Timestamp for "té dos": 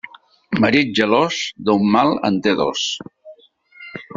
2.47-2.87